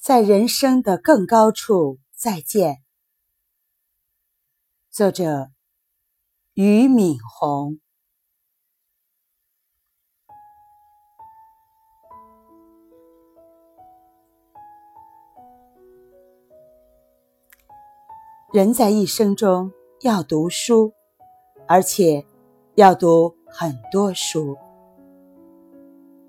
[0.00, 2.78] 在人生的更高处再见。
[4.90, 5.50] 作者：
[6.54, 7.78] 俞敏洪。
[18.54, 19.70] 人在一生中
[20.00, 20.94] 要读书，
[21.68, 22.24] 而且
[22.74, 24.56] 要读很多书。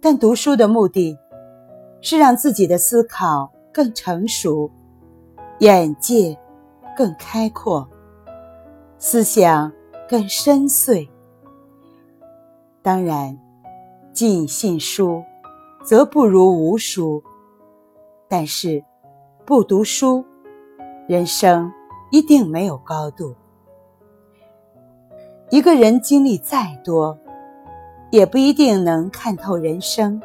[0.00, 1.18] 但读书的目的，
[2.00, 4.70] 是让自己的思考更成熟，
[5.58, 6.34] 眼界
[6.96, 7.86] 更开阔，
[8.96, 9.70] 思想
[10.08, 11.06] 更深邃。
[12.80, 13.38] 当然，
[14.14, 15.22] 尽信书，
[15.84, 17.22] 则不如无书。
[18.26, 18.82] 但是，
[19.44, 20.24] 不读书，
[21.06, 21.70] 人生
[22.10, 23.34] 一定没有高度。
[25.50, 27.18] 一个人经历再多，
[28.10, 30.18] 也不一定能看透人生。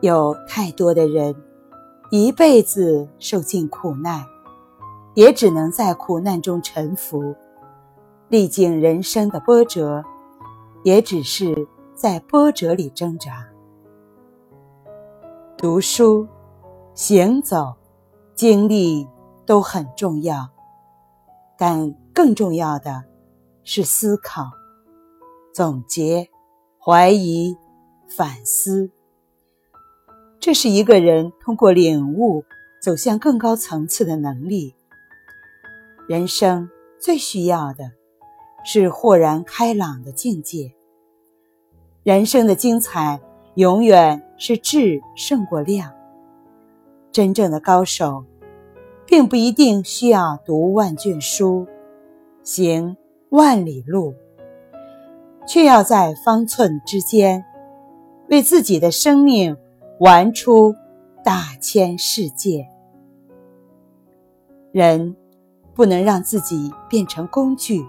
[0.00, 1.34] 有太多的人
[2.10, 4.24] 一辈子受尽苦难，
[5.14, 7.34] 也只能在苦难中沉浮；
[8.28, 10.04] 历经人生的波折，
[10.84, 13.46] 也只是在波折里挣扎。
[15.56, 16.28] 读书、
[16.94, 17.74] 行走、
[18.34, 19.08] 经历
[19.44, 20.48] 都很重要，
[21.58, 23.02] 但更重要的
[23.64, 24.44] 是思考、
[25.52, 26.28] 总结。
[26.78, 27.56] 怀疑、
[28.16, 28.88] 反思，
[30.46, 32.44] 这是一个人通过领悟
[32.80, 34.76] 走向更高层次的能力。
[36.06, 37.90] 人生最需要的
[38.64, 40.70] 是豁然开朗的境界。
[42.04, 43.20] 人生的精彩
[43.56, 45.92] 永远是质胜过量。
[47.10, 48.24] 真正的高手，
[49.04, 51.66] 并不一定需要读万卷书，
[52.44, 52.96] 行
[53.30, 54.14] 万里路。
[55.44, 57.44] 却要在方寸之间，
[58.28, 59.56] 为自己的生命
[59.98, 60.74] 玩出
[61.24, 62.68] 大千世界。
[64.72, 65.16] 人
[65.74, 67.84] 不能让自己变成工具，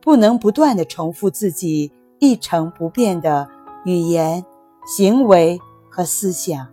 [0.00, 3.48] 不能不断的重复自己一成不变的
[3.84, 4.44] 语言、
[4.84, 6.66] 行为和思想。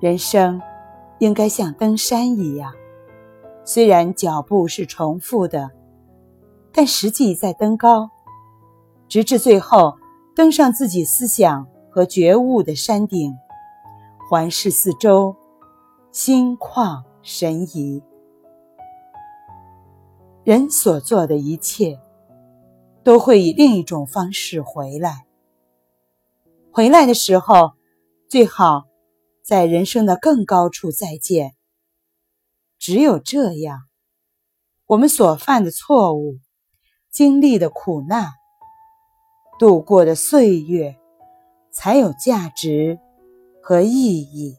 [0.00, 0.60] 人生
[1.20, 2.72] 应该像登山一样，
[3.64, 5.70] 虽然脚步是重复的。
[6.72, 8.10] 但实际在登高，
[9.08, 9.96] 直至最后
[10.34, 13.38] 登上自己思想和觉悟的山顶，
[14.28, 15.34] 环视四周，
[16.12, 18.02] 心旷神怡。
[20.44, 21.98] 人所做的一切，
[23.02, 25.24] 都会以另一种方式回来。
[26.70, 27.72] 回来的时候，
[28.28, 28.84] 最好
[29.42, 31.54] 在人生的更高处再见。
[32.78, 33.84] 只有这样，
[34.84, 36.40] 我们所犯的错误。
[37.10, 38.32] 经历的苦难，
[39.58, 40.98] 度过的岁月，
[41.76, 42.98] 才有价值
[43.62, 44.56] 和意义。